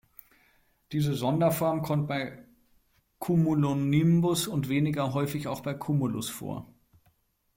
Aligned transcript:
Diese 0.93 1.13
Sonderform 1.13 1.83
kommt 1.83 2.07
bei 2.07 2.43
Cumulonimbus 3.19 4.47
und 4.47 4.67
weniger 4.67 5.13
häufig 5.13 5.47
auch 5.47 5.61
bei 5.61 5.75
Cumulus 5.75 6.27
vor. 6.27 6.73